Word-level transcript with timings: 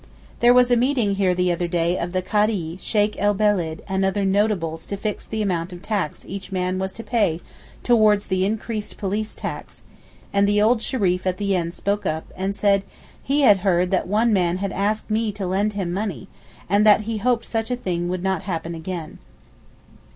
There 0.39 0.51
was 0.51 0.71
a 0.71 0.75
meeting 0.75 1.13
here 1.17 1.35
the 1.35 1.51
other 1.51 1.67
day 1.67 1.95
of 1.95 2.11
the 2.11 2.23
Kadee, 2.23 2.77
Sheykh 2.79 3.13
el 3.19 3.35
Beled, 3.35 3.83
and 3.87 4.03
other 4.03 4.25
notables 4.25 4.87
to 4.87 4.97
fix 4.97 5.27
the 5.27 5.43
amount 5.43 5.71
of 5.71 5.83
tax 5.83 6.25
each 6.27 6.51
man 6.51 6.79
was 6.79 6.91
to 6.93 7.03
pay 7.03 7.39
towards 7.83 8.25
the 8.25 8.43
increased 8.43 8.97
police 8.97 9.35
tax; 9.35 9.83
and 10.33 10.47
the 10.47 10.59
old 10.59 10.81
Shereef 10.81 11.27
at 11.27 11.37
the 11.37 11.55
end 11.55 11.75
spoke 11.75 12.07
up, 12.07 12.33
and 12.35 12.55
said 12.55 12.83
he 13.21 13.41
had 13.41 13.57
heard 13.57 13.91
that 13.91 14.07
one 14.07 14.33
man 14.33 14.57
had 14.57 14.71
asked 14.71 15.11
me 15.11 15.31
to 15.33 15.45
lend 15.45 15.73
him 15.73 15.93
money, 15.93 16.27
and 16.67 16.83
that 16.83 17.01
he 17.01 17.19
hoped 17.19 17.45
such 17.45 17.69
a 17.69 17.75
thing 17.75 18.09
would 18.09 18.23
not 18.23 18.41
happen 18.41 18.73
again. 18.73 19.19